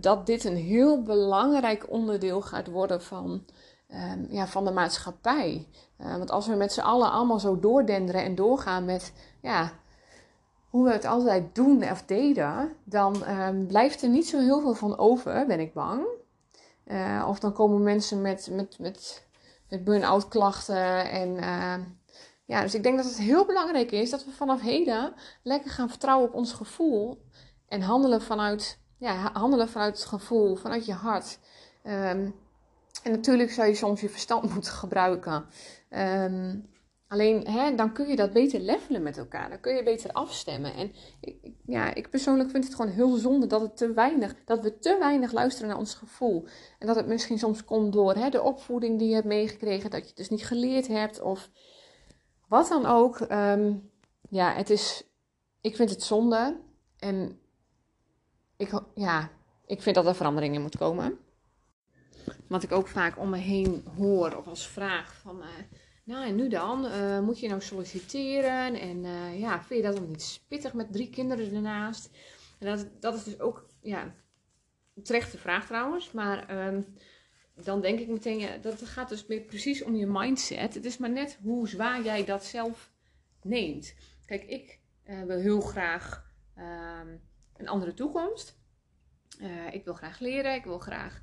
dat 0.00 0.26
dit 0.26 0.44
een 0.44 0.56
heel 0.56 1.02
belangrijk 1.02 1.90
onderdeel 1.90 2.40
gaat 2.40 2.66
worden 2.66 3.02
van 3.02 3.44
um, 3.94 4.26
ja, 4.30 4.46
van 4.46 4.64
de 4.64 4.70
maatschappij. 4.70 5.66
Uh, 6.00 6.16
want 6.16 6.30
als 6.30 6.46
we 6.46 6.54
met 6.54 6.72
z'n 6.72 6.80
allen 6.80 7.10
allemaal 7.10 7.40
zo 7.40 7.60
doordenderen 7.60 8.22
en 8.22 8.34
doorgaan 8.34 8.84
met 8.84 9.12
ja, 9.42 9.72
hoe 10.70 10.84
we 10.84 10.92
het 10.92 11.04
altijd 11.04 11.54
doen 11.54 11.90
of 11.90 12.02
deden, 12.02 12.72
dan 12.84 13.28
um, 13.28 13.66
blijft 13.66 14.02
er 14.02 14.08
niet 14.08 14.28
zo 14.28 14.38
heel 14.38 14.60
veel 14.60 14.74
van 14.74 14.98
over, 14.98 15.46
ben 15.46 15.60
ik 15.60 15.72
bang. 15.72 16.04
Uh, 16.86 17.24
of 17.28 17.38
dan 17.38 17.52
komen 17.52 17.82
mensen 17.82 18.20
met, 18.20 18.48
met, 18.50 18.78
met, 18.78 19.26
met 19.68 19.84
burn-out 19.84 20.28
klachten. 20.28 21.10
En, 21.10 21.28
uh, 21.28 21.74
ja, 22.44 22.60
dus 22.62 22.74
ik 22.74 22.82
denk 22.82 22.96
dat 22.96 23.06
het 23.06 23.18
heel 23.18 23.46
belangrijk 23.46 23.92
is 23.92 24.10
dat 24.10 24.24
we 24.24 24.30
vanaf 24.30 24.60
heden 24.60 25.14
lekker 25.42 25.70
gaan 25.70 25.88
vertrouwen 25.88 26.28
op 26.28 26.34
ons 26.34 26.52
gevoel. 26.52 27.22
En 27.68 27.82
handelen 27.82 28.22
vanuit, 28.22 28.78
ja, 28.96 29.30
handelen 29.32 29.68
vanuit 29.68 29.96
het 29.96 30.06
gevoel, 30.06 30.56
vanuit 30.56 30.86
je 30.86 30.92
hart. 30.92 31.38
Um, 31.84 32.34
en 33.02 33.10
natuurlijk 33.10 33.50
zou 33.50 33.68
je 33.68 33.74
soms 33.74 34.00
je 34.00 34.08
verstand 34.08 34.50
moeten 34.54 34.72
gebruiken. 34.72 35.46
Um, 35.90 36.70
alleen 37.12 37.46
hè, 37.46 37.74
dan 37.74 37.92
kun 37.92 38.08
je 38.08 38.16
dat 38.16 38.32
beter 38.32 38.60
levelen 38.60 39.02
met 39.02 39.18
elkaar. 39.18 39.48
Dan 39.48 39.60
kun 39.60 39.74
je 39.74 39.82
beter 39.82 40.12
afstemmen. 40.12 40.74
En 40.74 40.92
ja, 41.66 41.94
ik 41.94 42.10
persoonlijk 42.10 42.50
vind 42.50 42.64
het 42.64 42.74
gewoon 42.74 42.90
heel 42.90 43.16
zonde 43.16 43.46
dat, 43.46 43.60
het 43.60 43.76
te 43.76 43.92
weinig, 43.92 44.34
dat 44.44 44.60
we 44.60 44.78
te 44.78 44.96
weinig 44.98 45.32
luisteren 45.32 45.68
naar 45.68 45.78
ons 45.78 45.94
gevoel. 45.94 46.46
En 46.78 46.86
dat 46.86 46.96
het 46.96 47.06
misschien 47.06 47.38
soms 47.38 47.64
komt 47.64 47.92
door 47.92 48.14
hè, 48.14 48.28
de 48.28 48.42
opvoeding 48.42 48.98
die 48.98 49.08
je 49.08 49.14
hebt 49.14 49.26
meegekregen. 49.26 49.90
Dat 49.90 50.00
je 50.00 50.06
het 50.06 50.16
dus 50.16 50.28
niet 50.28 50.46
geleerd 50.46 50.88
hebt 50.88 51.20
of 51.20 51.50
wat 52.48 52.68
dan 52.68 52.86
ook. 52.86 53.20
Um, 53.20 53.90
ja, 54.28 54.52
het 54.52 54.70
is, 54.70 55.04
ik 55.60 55.76
vind 55.76 55.90
het 55.90 56.02
zonde. 56.02 56.60
En 56.98 57.40
ik, 58.56 58.80
ja, 58.94 59.30
ik 59.66 59.82
vind 59.82 59.94
dat 59.94 60.06
er 60.06 60.14
verandering 60.14 60.54
in 60.54 60.62
moet 60.62 60.76
komen. 60.76 61.18
Wat 62.48 62.62
ik 62.62 62.72
ook 62.72 62.88
vaak 62.88 63.18
om 63.18 63.30
me 63.30 63.38
heen 63.38 63.84
hoor 63.96 64.36
of 64.36 64.46
als 64.46 64.68
vraag 64.68 65.14
van, 65.14 65.36
uh, 65.36 65.46
nou 66.04 66.26
en 66.26 66.34
nu 66.34 66.48
dan, 66.48 66.84
uh, 66.84 67.20
moet 67.20 67.40
je 67.40 67.48
nou 67.48 67.60
solliciteren? 67.60 68.80
En 68.80 69.04
uh, 69.04 69.40
ja, 69.40 69.62
vind 69.62 69.80
je 69.80 69.86
dat 69.86 69.96
dan 69.96 70.08
niet 70.08 70.22
spittig 70.22 70.72
met 70.72 70.92
drie 70.92 71.10
kinderen 71.10 71.54
ernaast? 71.54 72.10
En 72.58 72.66
dat, 72.66 72.88
dat 73.00 73.14
is 73.14 73.24
dus 73.24 73.40
ook, 73.40 73.66
ja, 73.80 74.14
terechte 75.02 75.38
vraag 75.38 75.66
trouwens, 75.66 76.12
maar 76.12 76.66
um, 76.66 76.86
dan 77.54 77.80
denk 77.80 77.98
ik 77.98 78.08
meteen, 78.08 78.38
ja, 78.38 78.56
dat 78.56 78.82
gaat 78.82 79.08
dus 79.08 79.26
meer 79.26 79.40
precies 79.40 79.82
om 79.82 79.94
je 79.94 80.06
mindset. 80.06 80.74
Het 80.74 80.84
is 80.84 80.98
maar 80.98 81.10
net 81.10 81.38
hoe 81.42 81.68
zwaar 81.68 82.02
jij 82.02 82.24
dat 82.24 82.44
zelf 82.44 82.92
neemt. 83.42 83.94
Kijk, 84.26 84.42
ik 84.42 84.80
wil 85.26 85.38
heel 85.38 85.60
graag 85.60 86.32
um, 86.58 87.20
een 87.56 87.68
andere 87.68 87.94
toekomst. 87.94 88.58
ik 89.70 89.84
wil 89.84 89.94
graag 89.94 90.18
leren, 90.18 90.54
ik 90.54 90.64
wil 90.64 90.78
graag 90.78 91.20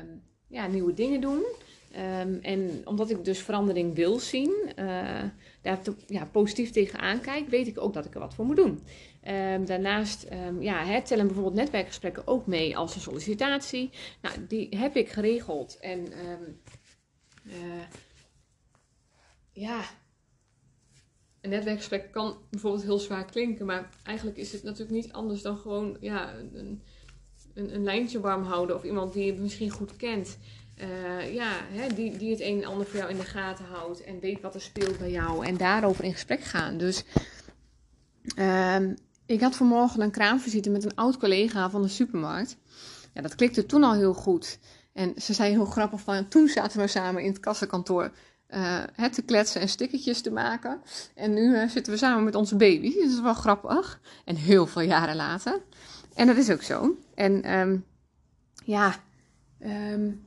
um, 0.00 0.22
ja, 0.48 0.66
nieuwe 0.66 0.92
dingen 0.92 1.20
doen. 1.20 1.44
Um, 1.96 2.38
en 2.42 2.80
omdat 2.84 3.10
ik 3.10 3.24
dus 3.24 3.38
verandering 3.38 3.94
wil 3.94 4.18
zien, 4.18 4.72
uh, 4.78 5.22
daar 5.62 5.80
ja, 6.06 6.24
positief 6.24 6.70
tegenaan 6.70 7.20
kijk, 7.20 7.48
weet 7.48 7.66
ik 7.66 7.80
ook 7.80 7.92
dat 7.92 8.04
ik 8.04 8.14
er 8.14 8.20
wat 8.20 8.34
voor 8.34 8.44
moet 8.44 8.56
doen. 8.56 8.82
Um, 9.28 9.66
daarnaast 9.66 10.26
um, 10.32 10.62
ja, 10.62 11.02
tellen 11.02 11.26
bijvoorbeeld 11.26 11.54
netwerkgesprekken 11.54 12.26
ook 12.26 12.46
mee 12.46 12.76
als 12.76 12.94
een 12.94 13.00
sollicitatie. 13.00 13.90
Nou, 14.22 14.46
die 14.46 14.76
heb 14.76 14.96
ik 14.96 15.08
geregeld. 15.08 15.78
En 15.80 16.06
uh, 17.46 17.82
ja, 19.52 19.84
een 21.40 21.50
netwerkgesprek 21.50 22.12
kan 22.12 22.36
bijvoorbeeld 22.50 22.84
heel 22.84 22.98
zwaar 22.98 23.24
klinken, 23.24 23.66
maar 23.66 23.90
eigenlijk 24.02 24.36
is 24.36 24.52
het 24.52 24.62
natuurlijk 24.62 25.04
niet 25.04 25.12
anders 25.12 25.42
dan 25.42 25.56
gewoon 25.56 25.96
ja, 26.00 26.34
een, 26.34 26.82
een, 27.54 27.74
een 27.74 27.84
lijntje 27.84 28.20
warm 28.20 28.42
houden 28.42 28.76
of 28.76 28.84
iemand 28.84 29.12
die 29.12 29.24
je 29.24 29.32
misschien 29.32 29.70
goed 29.70 29.96
kent. 29.96 30.38
Uh, 30.80 31.34
ja, 31.34 31.50
hè, 31.70 31.94
die, 31.94 32.16
die 32.16 32.30
het 32.30 32.40
een 32.40 32.62
en 32.62 32.68
ander 32.68 32.86
voor 32.86 32.98
jou 32.98 33.10
in 33.10 33.16
de 33.16 33.24
gaten 33.24 33.64
houdt 33.64 34.04
en 34.04 34.20
weet 34.20 34.40
wat 34.40 34.54
er 34.54 34.60
speelt 34.60 34.98
bij 34.98 35.10
jou 35.10 35.46
en 35.46 35.56
daarover 35.56 36.04
in 36.04 36.12
gesprek 36.12 36.42
gaan. 36.42 36.78
Dus 36.78 37.04
um, 38.38 38.96
ik 39.26 39.40
had 39.40 39.56
vanmorgen 39.56 40.00
een 40.00 40.10
kraamvisite 40.10 40.70
met 40.70 40.84
een 40.84 40.94
oud 40.94 41.16
collega 41.16 41.70
van 41.70 41.82
de 41.82 41.88
supermarkt. 41.88 42.56
Ja, 43.12 43.22
dat 43.22 43.34
klikte 43.34 43.66
toen 43.66 43.84
al 43.84 43.94
heel 43.94 44.14
goed. 44.14 44.58
En 44.92 45.12
ze 45.16 45.32
zei 45.32 45.50
heel 45.50 45.64
grappig 45.64 46.00
van, 46.00 46.28
toen 46.28 46.48
zaten 46.48 46.80
we 46.80 46.86
samen 46.86 47.22
in 47.22 47.28
het 47.28 47.40
kassenkantoor 47.40 48.12
uh, 48.48 48.82
te 49.12 49.22
kletsen 49.22 49.60
en 49.60 49.68
stickertjes 49.68 50.20
te 50.20 50.30
maken. 50.30 50.80
En 51.14 51.34
nu 51.34 51.54
uh, 51.54 51.68
zitten 51.68 51.92
we 51.92 51.98
samen 51.98 52.24
met 52.24 52.34
onze 52.34 52.56
baby. 52.56 52.92
Dus 52.92 53.02
dat 53.02 53.12
is 53.12 53.20
wel 53.20 53.34
grappig. 53.34 54.00
En 54.24 54.36
heel 54.36 54.66
veel 54.66 54.82
jaren 54.82 55.16
later. 55.16 55.62
En 56.14 56.26
dat 56.26 56.36
is 56.36 56.50
ook 56.50 56.62
zo. 56.62 56.98
En 57.14 57.58
um, 57.58 57.84
ja, 58.64 58.94
um, 59.60 60.26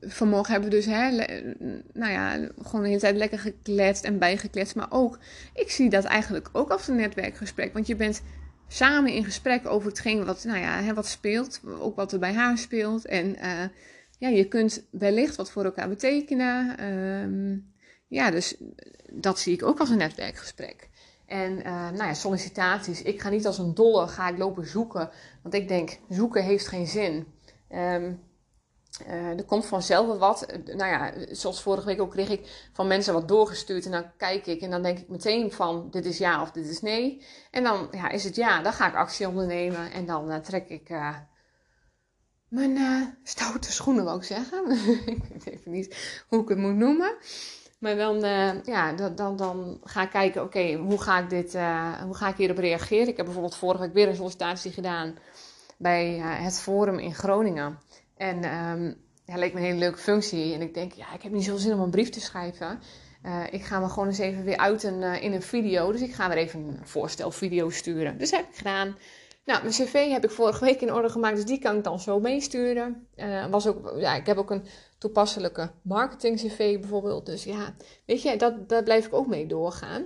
vanmorgen 0.00 0.52
hebben 0.52 0.70
we 0.70 0.76
dus, 0.76 0.86
hè, 0.86 1.10
nou 1.92 2.12
ja, 2.12 2.48
gewoon 2.62 2.82
de 2.82 2.88
hele 2.88 3.00
tijd 3.00 3.16
lekker 3.16 3.38
gekletst 3.38 4.04
en 4.04 4.18
bijgekletst. 4.18 4.74
Maar 4.74 4.86
ook, 4.90 5.18
ik 5.54 5.70
zie 5.70 5.90
dat 5.90 6.04
eigenlijk 6.04 6.48
ook 6.52 6.70
als 6.70 6.88
een 6.88 6.96
netwerkgesprek. 6.96 7.72
Want 7.72 7.86
je 7.86 7.96
bent 7.96 8.22
samen 8.68 9.12
in 9.12 9.24
gesprek 9.24 9.66
over 9.66 9.88
hetgeen 9.88 10.24
wat, 10.24 10.44
nou 10.44 10.58
ja, 10.58 10.82
hè, 10.82 10.94
wat 10.94 11.06
speelt. 11.06 11.60
Ook 11.78 11.96
wat 11.96 12.12
er 12.12 12.18
bij 12.18 12.34
haar 12.34 12.58
speelt. 12.58 13.06
En 13.06 13.26
uh, 13.26 13.62
ja, 14.18 14.28
je 14.28 14.48
kunt 14.48 14.84
wellicht 14.90 15.36
wat 15.36 15.50
voor 15.50 15.64
elkaar 15.64 15.88
betekenen. 15.88 16.84
Um, 16.84 17.72
ja, 18.08 18.30
dus 18.30 18.56
dat 19.10 19.38
zie 19.38 19.54
ik 19.54 19.62
ook 19.62 19.80
als 19.80 19.90
een 19.90 19.98
netwerkgesprek. 19.98 20.88
En 21.26 21.58
uh, 21.58 21.64
nou 21.64 22.04
ja, 22.04 22.14
sollicitaties. 22.14 23.02
Ik 23.02 23.20
ga 23.20 23.28
niet 23.28 23.46
als 23.46 23.58
een 23.58 23.74
dolle 23.74 24.08
ga 24.08 24.28
ik 24.28 24.38
lopen 24.38 24.66
zoeken. 24.66 25.10
Want 25.42 25.54
ik 25.54 25.68
denk, 25.68 25.98
zoeken 26.08 26.44
heeft 26.44 26.68
geen 26.68 26.86
zin. 26.86 27.26
Um, 27.70 28.20
uh, 29.02 29.38
er 29.38 29.44
komt 29.44 29.66
vanzelf 29.66 30.18
wat. 30.18 30.46
Nou 30.64 30.90
ja, 30.90 31.12
zoals 31.34 31.62
vorige 31.62 31.86
week 31.86 32.00
ook 32.00 32.10
kreeg 32.10 32.28
ik 32.28 32.68
van 32.72 32.86
mensen 32.86 33.14
wat 33.14 33.28
doorgestuurd. 33.28 33.84
En 33.84 33.90
dan 33.90 34.04
kijk 34.16 34.46
ik 34.46 34.60
en 34.60 34.70
dan 34.70 34.82
denk 34.82 34.98
ik 34.98 35.08
meteen 35.08 35.52
van 35.52 35.88
dit 35.90 36.04
is 36.04 36.18
ja 36.18 36.42
of 36.42 36.50
dit 36.50 36.68
is 36.68 36.80
nee. 36.80 37.24
En 37.50 37.62
dan 37.62 37.88
ja, 37.90 38.10
is 38.10 38.24
het 38.24 38.36
ja, 38.36 38.62
dan 38.62 38.72
ga 38.72 38.88
ik 38.88 38.94
actie 38.94 39.28
ondernemen. 39.28 39.92
En 39.92 40.06
dan 40.06 40.30
uh, 40.30 40.36
trek 40.36 40.68
ik 40.68 40.88
mijn 42.48 42.78
stoute 43.22 43.72
schoenen, 43.72 44.04
wil 44.04 44.16
ik 44.16 44.22
zeggen. 44.22 44.70
ik 45.14 45.22
weet 45.32 45.46
even 45.46 45.70
niet 45.70 46.22
hoe 46.28 46.42
ik 46.42 46.48
het 46.48 46.58
moet 46.58 46.74
noemen. 46.76 47.16
Maar 47.78 47.96
dan, 47.96 48.20
ja, 48.64 48.92
dan, 48.92 49.14
dan, 49.14 49.36
dan 49.36 49.80
ga 49.84 50.02
ik 50.02 50.10
kijken, 50.10 50.42
oké, 50.42 50.74
hoe 50.74 51.00
ga 51.00 51.18
ik 51.18 51.30
dit, 51.30 51.52
hoe 52.04 52.14
ga 52.14 52.28
ik 52.28 52.36
hierop 52.36 52.58
reageren? 52.58 53.08
Ik 53.08 53.16
heb 53.16 53.24
bijvoorbeeld 53.24 53.56
vorige 53.56 53.82
week 53.82 53.92
weer 53.92 54.08
een 54.08 54.16
sollicitatie 54.16 54.72
gedaan 54.72 55.18
bij 55.76 56.14
het 56.18 56.60
Forum 56.60 56.98
in 56.98 57.14
Groningen. 57.14 57.78
En 58.16 58.36
um, 58.36 58.96
ja, 59.24 59.36
leek 59.36 59.52
me 59.52 59.58
een 59.58 59.66
hele 59.66 59.78
leuke 59.78 59.98
functie. 59.98 60.54
En 60.54 60.60
ik 60.60 60.74
denk, 60.74 60.92
ja, 60.92 61.14
ik 61.14 61.22
heb 61.22 61.32
niet 61.32 61.44
zoveel 61.44 61.60
zin 61.60 61.72
om 61.72 61.80
een 61.80 61.90
brief 61.90 62.08
te 62.08 62.20
schrijven. 62.20 62.80
Uh, 63.26 63.42
ik 63.50 63.62
ga 63.62 63.80
me 63.80 63.88
gewoon 63.88 64.08
eens 64.08 64.18
even 64.18 64.44
weer 64.44 64.56
uit 64.56 64.84
uh, 64.84 65.22
in 65.22 65.32
een 65.32 65.42
video. 65.42 65.92
Dus 65.92 66.00
ik 66.00 66.14
ga 66.14 66.28
weer 66.28 66.36
even 66.36 66.60
een 66.60 66.86
voorstelvideo 66.86 67.70
sturen. 67.70 68.18
Dus 68.18 68.30
dat 68.30 68.40
heb 68.40 68.48
ik 68.48 68.56
gedaan. 68.56 68.96
Nou, 69.44 69.62
mijn 69.62 69.74
cv 69.74 70.10
heb 70.10 70.24
ik 70.24 70.30
vorige 70.30 70.64
week 70.64 70.80
in 70.80 70.92
orde 70.92 71.08
gemaakt, 71.08 71.36
dus 71.36 71.44
die 71.44 71.58
kan 71.58 71.76
ik 71.76 71.84
dan 71.84 72.00
zo 72.00 72.20
meesturen. 72.20 73.06
Uh, 73.16 73.46
was 73.46 73.66
ook, 73.66 73.92
ja, 73.96 74.14
ik 74.14 74.26
heb 74.26 74.36
ook 74.36 74.50
een 74.50 74.66
toepasselijke 74.98 75.70
marketing 75.82 76.36
cv 76.36 76.80
bijvoorbeeld. 76.80 77.26
Dus 77.26 77.44
ja, 77.44 77.74
weet 78.06 78.22
je, 78.22 78.36
dat, 78.36 78.68
daar 78.68 78.82
blijf 78.82 79.06
ik 79.06 79.14
ook 79.14 79.26
mee 79.26 79.46
doorgaan. 79.46 80.04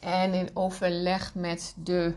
En 0.00 0.34
in 0.34 0.50
overleg 0.54 1.34
met 1.34 1.74
de, 1.76 2.14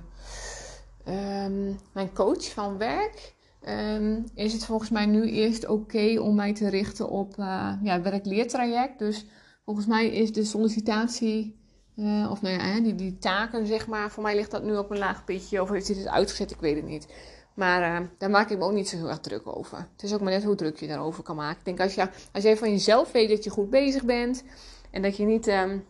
um, 1.08 1.80
mijn 1.94 2.14
coach 2.14 2.52
van 2.52 2.78
werk 2.78 3.34
um, 3.70 4.24
is 4.36 4.54
het 4.54 4.66
volgens 4.66 4.90
mij 4.90 5.06
nu 5.06 5.30
eerst 5.30 5.68
oké 5.68 6.20
om 6.20 6.36
mij 6.36 6.54
te 6.54 6.70
richten 6.70 7.10
op 7.10 7.38
uh, 7.38 7.74
ja, 7.84 8.02
werk-leertraject. 8.02 9.00
Dus 9.00 9.26
volgens 9.66 9.86
mij 9.86 10.08
is 10.08 10.34
de 10.34 10.44
sollicitatie, 10.44 11.60
uh, 11.96 12.28
of 12.32 12.42
nou 12.42 12.56
ja, 12.56 12.80
die, 12.80 12.96
die 12.96 13.18
taken 13.18 13.68
zeg 13.68 13.88
maar, 13.88 14.12
voor 14.12 14.24
mij 14.24 14.36
ligt 14.36 14.52
dat 14.52 14.64
nu 14.64 14.78
op 14.78 14.92
een 14.92 14.98
laag 14.98 15.24
pitje. 15.24 15.62
Of 15.62 15.72
is 15.72 15.88
het 15.88 16.08
uitgezet, 16.08 16.52
ik 16.52 16.60
weet 16.60 16.76
het 16.76 16.86
niet. 16.86 17.08
Maar 17.54 18.02
uh, 18.02 18.08
daar 18.18 18.30
maak 18.30 18.50
ik 18.50 18.58
me 18.58 18.64
ook 18.64 18.74
niet 18.74 18.90
zo 18.90 18.98
heel 18.98 19.10
erg 19.10 19.20
druk 19.20 19.56
over. 19.58 19.78
Het 19.78 20.04
is 20.04 20.14
ook 20.14 20.22
maar 20.22 20.32
net 20.32 20.44
hoe 20.44 20.56
druk 20.56 20.80
je 20.80 20.88
daarover 20.88 21.24
kan 21.24 21.36
maken. 21.36 21.60
Ik 21.60 21.66
denk 21.66 21.80
als, 21.80 21.96
je, 21.96 22.10
als 22.32 22.44
jij 22.44 22.58
van 22.58 22.70
jezelf 22.70 23.12
weet 23.12 23.30
dat 23.30 23.44
je 23.44 23.50
goed 23.50 23.70
bezig 23.70 24.04
bent 24.04 24.44
en 24.92 25.02
dat 25.02 25.18
je 25.18 25.26
niet 25.26 25.48
um, 25.48 25.86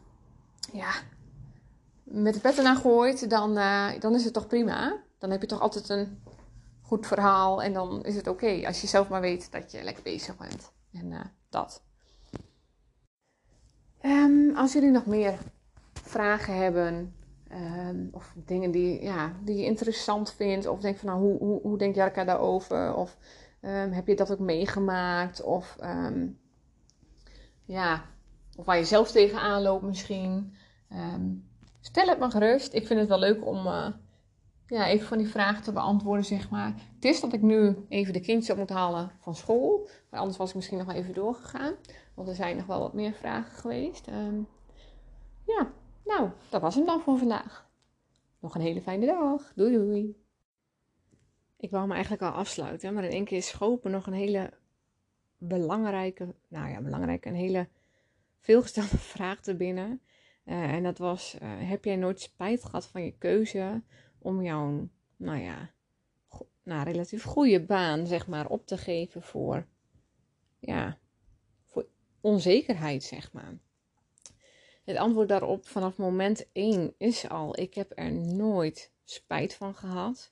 ja, 0.71 0.91
met 2.03 2.33
de 2.33 2.39
pet 2.39 2.57
ernaar 2.57 2.75
gooit, 2.75 3.29
dan, 3.29 3.53
dan 3.99 4.15
is 4.15 4.23
het 4.23 4.33
toch 4.33 4.47
prima. 4.47 5.01
Dan 5.17 5.31
heb 5.31 5.41
je 5.41 5.47
toch 5.47 5.59
altijd 5.61 5.89
een 5.89 6.17
goed 6.83 7.07
verhaal. 7.07 7.63
En 7.63 7.73
dan 7.73 8.05
is 8.05 8.15
het 8.15 8.27
oké 8.27 8.61
als 8.65 8.81
je 8.81 8.87
zelf 8.87 9.09
maar 9.09 9.21
weet 9.21 9.51
dat 9.51 9.71
je 9.71 9.83
lekker 9.83 10.03
bezig 10.03 10.37
bent. 10.37 10.71
En 10.93 11.11
uh, 11.11 11.19
dat. 11.49 11.83
Um, 14.01 14.55
als 14.55 14.73
jullie 14.73 14.91
nog 14.91 15.05
meer 15.05 15.37
vragen 15.93 16.55
hebben. 16.55 17.15
Um, 17.51 18.09
of 18.11 18.33
dingen 18.45 18.71
die, 18.71 19.03
ja, 19.03 19.33
die 19.43 19.55
je 19.55 19.65
interessant 19.65 20.31
vindt. 20.31 20.67
Of 20.67 20.79
denk 20.79 20.97
van 20.97 21.09
nou, 21.09 21.21
hoe, 21.21 21.37
hoe, 21.37 21.61
hoe 21.61 21.77
denkt 21.77 21.95
Jarka 21.95 22.23
daarover? 22.23 22.95
Of 22.95 23.17
um, 23.61 23.91
heb 23.91 24.07
je 24.07 24.15
dat 24.15 24.31
ook 24.31 24.39
meegemaakt? 24.39 25.41
Of 25.41 25.77
ja, 27.65 28.05
of 28.57 28.65
waar 28.65 28.77
je 28.77 28.85
zelf 28.85 29.11
tegenaan 29.11 29.61
loopt 29.61 29.83
misschien. 29.83 30.53
stel 31.79 32.07
het 32.07 32.19
maar 32.19 32.31
gerust. 32.31 32.73
Ik 32.73 32.87
vind 32.87 32.99
het 32.99 33.09
wel 33.09 33.19
leuk 33.19 33.45
om, 33.45 33.65
uh, 33.65 33.87
ja, 34.67 34.87
even 34.87 35.07
van 35.07 35.17
die 35.17 35.27
vragen 35.27 35.63
te 35.63 35.71
beantwoorden, 35.71 36.25
zeg 36.25 36.49
maar. 36.49 36.73
Het 36.95 37.05
is 37.05 37.21
dat 37.21 37.33
ik 37.33 37.41
nu 37.41 37.85
even 37.89 38.13
de 38.13 38.19
kindjes 38.19 38.49
op 38.49 38.57
moet 38.57 38.69
halen 38.69 39.11
van 39.19 39.35
school. 39.35 39.89
Maar 40.09 40.19
anders 40.19 40.37
was 40.37 40.49
ik 40.49 40.55
misschien 40.55 40.77
nog 40.77 40.87
wel 40.87 40.95
even 40.95 41.13
doorgegaan. 41.13 41.73
Want 42.13 42.27
er 42.27 42.35
zijn 42.35 42.57
nog 42.57 42.65
wel 42.65 42.79
wat 42.79 42.93
meer 42.93 43.13
vragen 43.13 43.55
geweest. 43.55 44.07
Um, 44.07 44.47
ja, 45.45 45.71
nou, 46.05 46.29
dat 46.49 46.61
was 46.61 46.75
hem 46.75 46.85
dan 46.85 47.01
voor 47.01 47.17
vandaag. 47.17 47.69
Nog 48.39 48.55
een 48.55 48.61
hele 48.61 48.81
fijne 48.81 49.05
dag. 49.05 49.51
Doei 49.55 49.73
doei. 49.73 50.21
Ik 51.57 51.71
wou 51.71 51.87
me 51.87 51.93
eigenlijk 51.93 52.23
al 52.23 52.31
afsluiten, 52.31 52.93
maar 52.93 53.03
in 53.03 53.11
één 53.11 53.25
keer 53.25 53.43
schopen 53.43 53.91
nog 53.91 54.07
een 54.07 54.13
hele 54.13 54.53
belangrijke, 55.37 56.35
nou 56.47 56.69
ja, 56.69 56.81
belangrijke, 56.81 57.27
een 57.27 57.35
hele 57.35 57.67
veelgestelde 58.39 58.97
vraag 59.15 59.41
te 59.41 59.55
binnen. 59.55 60.01
Uh, 60.45 60.73
en 60.73 60.83
dat 60.83 60.97
was: 60.97 61.37
uh, 61.41 61.49
heb 61.69 61.85
jij 61.85 61.95
nooit 61.95 62.21
spijt 62.21 62.63
gehad 62.63 62.87
van 62.87 63.03
je 63.03 63.17
keuze 63.17 63.81
om 64.23 64.43
jouw, 64.43 64.89
nou 65.15 65.39
ja, 65.39 65.73
nou, 66.63 66.83
relatief 66.83 67.23
goede 67.23 67.61
baan, 67.61 68.07
zeg 68.07 68.27
maar, 68.27 68.47
op 68.47 68.65
te 68.67 68.77
geven 68.77 69.21
voor, 69.21 69.67
ja, 70.59 70.97
voor 71.65 71.87
onzekerheid, 72.21 73.03
zeg 73.03 73.31
maar. 73.31 73.57
Het 74.83 74.97
antwoord 74.97 75.27
daarop 75.27 75.67
vanaf 75.67 75.97
moment 75.97 76.45
1 76.51 76.93
is 76.97 77.29
al: 77.29 77.59
ik 77.59 77.73
heb 77.73 77.91
er 77.95 78.11
nooit 78.11 78.91
spijt 79.03 79.53
van 79.53 79.75
gehad. 79.75 80.31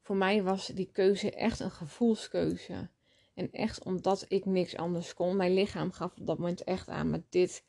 Voor 0.00 0.16
mij 0.16 0.42
was 0.42 0.66
die 0.66 0.90
keuze 0.92 1.30
echt 1.30 1.60
een 1.60 1.70
gevoelskeuze. 1.70 2.88
En 3.34 3.52
echt 3.52 3.84
omdat 3.84 4.24
ik 4.28 4.44
niks 4.44 4.76
anders 4.76 5.14
kon. 5.14 5.36
Mijn 5.36 5.54
lichaam 5.54 5.92
gaf 5.92 6.16
op 6.16 6.26
dat 6.26 6.38
moment 6.38 6.64
echt 6.64 6.88
aan, 6.88 7.10
maar 7.10 7.22
dit 7.28 7.64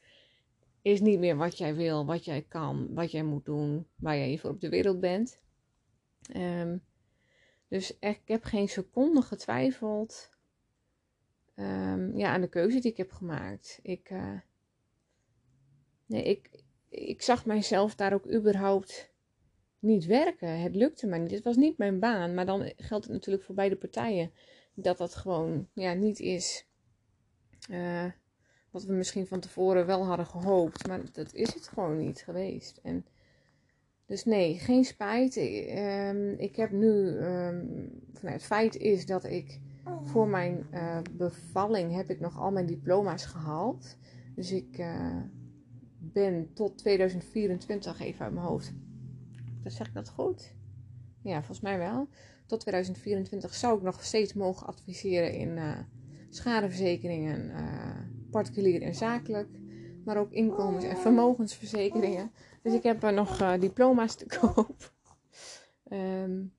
is 0.81 1.01
niet 1.01 1.19
meer 1.19 1.37
wat 1.37 1.57
jij 1.57 1.75
wil, 1.75 2.05
wat 2.05 2.25
jij 2.25 2.41
kan, 2.41 2.93
wat 2.93 3.11
jij 3.11 3.23
moet 3.23 3.45
doen, 3.45 3.87
waar 3.95 4.17
jij 4.17 4.37
voor 4.37 4.49
op 4.49 4.61
de 4.61 4.69
wereld 4.69 4.99
bent. 4.99 5.39
Um, 6.35 6.83
dus 7.67 7.97
ik 7.99 8.21
heb 8.25 8.43
geen 8.43 8.69
seconde 8.69 9.21
getwijfeld 9.21 10.29
um, 11.55 12.17
ja, 12.17 12.33
aan 12.33 12.41
de 12.41 12.49
keuze 12.49 12.79
die 12.79 12.91
ik 12.91 12.97
heb 12.97 13.11
gemaakt. 13.11 13.79
Ik, 13.81 14.09
uh, 14.09 14.39
nee, 16.05 16.23
ik, 16.23 16.63
ik 16.89 17.21
zag 17.21 17.45
mijzelf 17.45 17.95
daar 17.95 18.13
ook 18.13 18.31
überhaupt 18.31 19.11
niet 19.79 20.05
werken. 20.05 20.61
Het 20.61 20.75
lukte 20.75 21.07
mij 21.07 21.19
niet. 21.19 21.31
Het 21.31 21.43
was 21.43 21.55
niet 21.55 21.77
mijn 21.77 21.99
baan. 21.99 22.33
Maar 22.33 22.45
dan 22.45 22.73
geldt 22.77 23.05
het 23.05 23.13
natuurlijk 23.13 23.43
voor 23.43 23.55
beide 23.55 23.75
partijen 23.75 24.31
dat 24.73 24.97
dat 24.97 25.15
gewoon 25.15 25.67
ja, 25.73 25.93
niet 25.93 26.19
is. 26.19 26.65
Uh, 27.69 28.05
wat 28.71 28.83
we 28.83 28.93
misschien 28.93 29.27
van 29.27 29.39
tevoren 29.39 29.85
wel 29.85 30.05
hadden 30.05 30.25
gehoopt. 30.25 30.87
Maar 30.87 31.11
dat 31.11 31.33
is 31.33 31.53
het 31.53 31.67
gewoon 31.67 31.97
niet 31.97 32.21
geweest. 32.21 32.79
En 32.83 33.05
dus 34.09 34.25
nee, 34.25 34.59
geen 34.59 34.83
spijt. 34.83 35.37
Um, 35.37 36.33
ik 36.37 36.55
heb 36.55 36.71
nu, 36.71 36.87
um, 36.87 37.65
nou, 38.21 38.33
het 38.33 38.43
feit 38.43 38.75
is 38.75 39.05
dat 39.05 39.23
ik 39.23 39.59
voor 40.03 40.27
mijn 40.27 40.65
uh, 40.73 40.97
bevalling 41.11 41.95
heb 41.95 42.09
ik 42.09 42.19
nog 42.19 42.39
al 42.39 42.51
mijn 42.51 42.65
diploma's 42.65 43.25
gehaald. 43.25 43.97
Dus 44.35 44.51
ik 44.51 44.77
uh, 44.77 45.21
ben 45.97 46.53
tot 46.53 46.77
2024 46.77 47.99
even 47.99 48.25
uit 48.25 48.33
mijn 48.33 48.45
hoofd. 48.45 48.73
Dat 49.63 49.73
zeg 49.73 49.87
ik 49.87 49.93
dat 49.93 50.09
goed? 50.09 50.53
Ja, 51.21 51.37
volgens 51.37 51.61
mij 51.61 51.77
wel. 51.77 52.07
Tot 52.45 52.59
2024 52.59 53.55
zou 53.55 53.77
ik 53.77 53.83
nog 53.83 54.03
steeds 54.03 54.33
mogen 54.33 54.67
adviseren 54.67 55.33
in 55.33 55.49
uh, 55.49 55.77
schadeverzekeringen, 56.29 57.51
particulier 58.31 58.81
en 58.81 58.95
zakelijk. 58.95 59.49
Maar 60.09 60.17
ook 60.17 60.31
inkomens- 60.31 60.83
en 60.83 60.97
vermogensverzekeringen. 60.97 62.31
Dus 62.61 62.73
ik 62.73 62.83
heb 62.83 63.03
er 63.03 63.13
nog 63.13 63.41
uh, 63.41 63.59
diploma's 63.59 64.15
te 64.15 64.25
koop. 64.39 64.91
um, 65.89 66.53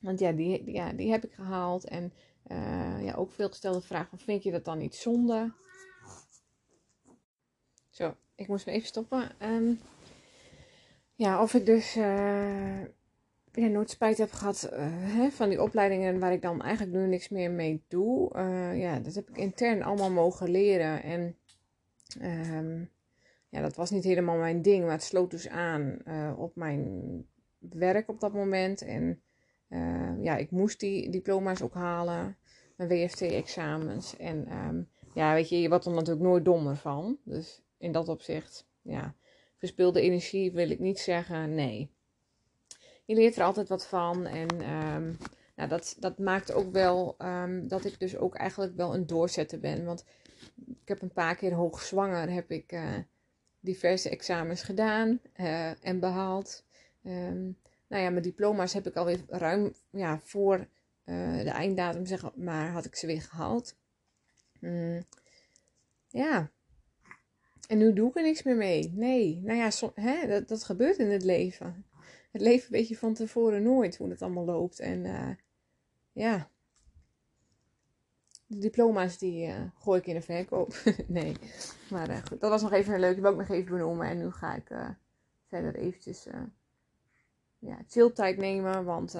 want 0.00 0.18
ja 0.18 0.32
die, 0.32 0.70
ja, 0.70 0.92
die 0.92 1.10
heb 1.10 1.24
ik 1.24 1.32
gehaald. 1.32 1.84
En 1.84 2.12
uh, 2.46 3.04
ja, 3.04 3.14
ook 3.14 3.32
veel 3.32 3.48
gestelde 3.48 3.80
vraag 3.80 4.08
vind 4.16 4.42
je 4.42 4.50
dat 4.50 4.64
dan 4.64 4.78
niet 4.78 4.94
zonde? 4.94 5.52
Zo, 7.90 8.14
ik 8.34 8.48
moest 8.48 8.66
even 8.66 8.86
stoppen. 8.86 9.30
Um, 9.42 9.80
ja, 11.14 11.42
of 11.42 11.54
ik 11.54 11.66
dus 11.66 11.96
uh, 11.96 12.80
ja, 13.52 13.66
nooit 13.66 13.90
spijt 13.90 14.18
heb 14.18 14.32
gehad 14.32 14.70
hè, 14.74 15.30
van 15.30 15.48
die 15.48 15.62
opleidingen 15.62 16.20
waar 16.20 16.32
ik 16.32 16.42
dan 16.42 16.62
eigenlijk 16.62 16.96
nu 16.96 17.06
niks 17.06 17.28
meer 17.28 17.50
mee 17.50 17.84
doe. 17.88 18.30
ja, 18.76 18.98
dat 18.98 19.14
heb 19.14 19.28
ik 19.28 19.36
intern 19.36 19.82
allemaal 19.82 20.10
mogen 20.10 20.50
leren. 20.50 21.02
En 21.02 21.36
ehm, 22.20 22.84
ja, 23.48 23.60
dat 23.60 23.76
was 23.76 23.90
niet 23.90 24.04
helemaal 24.04 24.36
mijn 24.36 24.62
ding, 24.62 24.84
maar 24.84 24.92
het 24.92 25.02
sloot 25.02 25.30
dus 25.30 25.48
aan 25.48 25.98
op 26.36 26.56
mijn 26.56 27.26
werk 27.58 28.08
op 28.08 28.20
dat 28.20 28.32
moment. 28.32 28.82
En 28.82 29.22
ja, 30.20 30.36
ik 30.36 30.50
moest 30.50 30.80
die 30.80 31.10
diploma's 31.10 31.62
ook 31.62 31.74
halen, 31.74 32.36
mijn 32.76 32.88
WFT-examens. 32.88 34.16
En 34.16 34.52
um, 34.56 34.88
ja, 35.14 35.34
weet 35.34 35.48
je, 35.48 35.60
je 35.60 35.68
wordt 35.68 35.84
er 35.84 35.92
natuurlijk 35.92 36.26
nooit 36.26 36.44
dommer 36.44 36.76
van. 36.76 37.18
Dus 37.24 37.62
in 37.78 37.92
dat 37.92 38.08
opzicht, 38.08 38.66
ja, 38.82 39.14
verspilde 39.56 40.00
energie 40.00 40.52
wil 40.52 40.70
ik 40.70 40.78
niet 40.78 40.98
zeggen, 40.98 41.54
nee. 41.54 41.90
Je 43.04 43.14
leert 43.14 43.36
er 43.36 43.44
altijd 43.44 43.68
wat 43.68 43.86
van 43.86 44.26
en 44.26 44.48
nou, 45.68 45.80
dat, 45.80 45.96
dat 45.98 46.18
maakt 46.18 46.52
ook 46.52 46.72
wel 46.72 47.16
um, 47.18 47.68
dat 47.68 47.84
ik 47.84 48.00
dus 48.00 48.16
ook 48.16 48.34
eigenlijk 48.34 48.76
wel 48.76 48.94
een 48.94 49.06
doorzetter 49.06 49.60
ben. 49.60 49.84
Want 49.84 50.04
ik 50.66 50.88
heb 50.88 51.02
een 51.02 51.12
paar 51.12 51.36
keer 51.36 51.52
hoogzwanger, 51.52 52.30
heb 52.30 52.50
ik 52.50 52.72
uh, 52.72 52.94
diverse 53.60 54.08
examens 54.08 54.62
gedaan 54.62 55.20
uh, 55.36 55.86
en 55.86 56.00
behaald. 56.00 56.64
Um, 57.04 57.58
nou 57.86 58.02
ja, 58.02 58.10
mijn 58.10 58.22
diploma's 58.22 58.72
heb 58.72 58.86
ik 58.86 58.96
alweer 58.96 59.20
ruim 59.28 59.74
ja, 59.90 60.20
voor 60.22 60.58
uh, 61.04 61.38
de 61.38 61.50
einddatum, 61.50 62.06
zeg 62.06 62.34
maar, 62.34 62.70
had 62.70 62.84
ik 62.84 62.94
ze 62.94 63.06
weer 63.06 63.22
gehaald. 63.22 63.76
Mm, 64.60 65.04
ja. 66.08 66.50
En 67.68 67.78
nu 67.78 67.92
doe 67.92 68.08
ik 68.08 68.16
er 68.16 68.22
niks 68.22 68.42
meer 68.42 68.56
mee. 68.56 68.92
Nee. 68.94 69.40
Nou 69.44 69.58
ja, 69.58 69.70
hè, 69.94 70.26
dat, 70.26 70.48
dat 70.48 70.64
gebeurt 70.64 70.98
in 70.98 71.10
het 71.10 71.24
leven. 71.24 71.84
Het 72.30 72.40
leven 72.40 72.72
weet 72.72 72.88
je 72.88 72.96
van 72.96 73.14
tevoren 73.14 73.62
nooit 73.62 73.96
hoe 73.96 74.10
het 74.10 74.22
allemaal 74.22 74.44
loopt. 74.44 74.80
En 74.80 75.06
ja. 76.12 76.50
De 78.46 78.58
diploma's 78.58 79.18
die 79.18 79.46
uh, 79.46 79.54
gooi 79.74 80.00
ik 80.00 80.06
in 80.06 80.14
de 80.14 80.20
verkoop. 80.20 80.82
nee. 81.06 81.36
Maar 81.90 82.10
uh, 82.10 82.16
goed, 82.16 82.40
dat 82.40 82.50
was 82.50 82.62
nog 82.62 82.72
even 82.72 82.94
een 82.94 83.00
leuke. 83.00 83.14
Die 83.14 83.22
wil 83.22 83.32
ik 83.32 83.38
nog 83.38 83.48
even 83.48 83.72
benoemen. 83.72 84.06
En 84.06 84.18
nu 84.18 84.30
ga 84.30 84.54
ik 84.54 84.96
verder 85.48 85.74
eventjes 85.74 86.26
ja, 87.58 87.78
chilltijd 87.86 88.36
nemen. 88.36 88.84
Want 88.84 89.16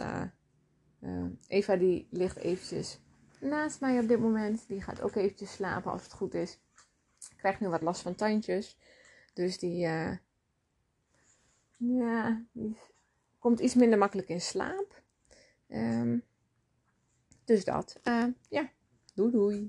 Eva 1.46 1.76
die 1.76 2.08
ligt 2.10 2.36
eventjes 2.36 3.00
naast 3.40 3.80
mij 3.80 3.98
op 3.98 4.08
dit 4.08 4.20
moment. 4.20 4.64
Die 4.68 4.82
gaat 4.82 5.00
ook 5.00 5.14
eventjes 5.14 5.52
slapen 5.52 5.92
als 5.92 6.02
het 6.02 6.12
goed 6.12 6.34
is. 6.34 6.58
Krijgt 7.36 7.60
nu 7.60 7.68
wat 7.68 7.82
last 7.82 8.02
van 8.02 8.14
tandjes. 8.14 8.78
Dus 9.34 9.58
die, 9.58 9.76
ja, 11.76 12.42
die 12.52 12.76
komt 13.38 13.60
iets 13.60 13.74
minder 13.74 13.98
makkelijk 13.98 14.28
in 14.28 14.40
slaap. 14.40 15.02
Um, 15.68 16.24
dus 17.44 17.64
dat. 17.64 18.00
Uh, 18.04 18.24
ja, 18.48 18.70
doei 19.14 19.30
doei. 19.30 19.68